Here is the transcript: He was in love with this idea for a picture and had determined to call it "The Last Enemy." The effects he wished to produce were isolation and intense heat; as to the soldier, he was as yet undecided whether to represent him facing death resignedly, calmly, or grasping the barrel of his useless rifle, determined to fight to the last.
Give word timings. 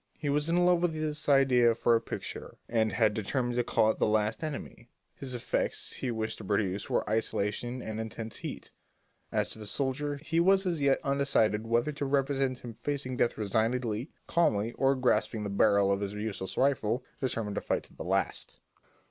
He 0.17 0.29
was 0.29 0.49
in 0.49 0.65
love 0.65 0.81
with 0.81 0.93
this 0.93 1.29
idea 1.29 1.75
for 1.75 1.95
a 1.95 2.01
picture 2.01 2.57
and 2.67 2.91
had 2.91 3.13
determined 3.13 3.55
to 3.57 3.63
call 3.63 3.91
it 3.91 3.99
"The 3.99 4.07
Last 4.07 4.43
Enemy." 4.43 4.89
The 5.19 5.35
effects 5.35 5.93
he 5.93 6.09
wished 6.09 6.39
to 6.39 6.43
produce 6.43 6.89
were 6.89 7.07
isolation 7.07 7.83
and 7.83 7.99
intense 8.01 8.37
heat; 8.37 8.71
as 9.31 9.51
to 9.51 9.59
the 9.59 9.67
soldier, 9.67 10.15
he 10.17 10.39
was 10.39 10.65
as 10.65 10.81
yet 10.81 10.97
undecided 11.03 11.67
whether 11.67 11.91
to 11.91 12.05
represent 12.05 12.57
him 12.63 12.73
facing 12.73 13.15
death 13.17 13.37
resignedly, 13.37 14.09
calmly, 14.25 14.71
or 14.71 14.95
grasping 14.95 15.43
the 15.43 15.51
barrel 15.51 15.91
of 15.91 16.01
his 16.01 16.13
useless 16.15 16.57
rifle, 16.57 17.03
determined 17.19 17.53
to 17.53 17.61
fight 17.61 17.83
to 17.83 17.93
the 17.95 18.03
last. 18.03 18.59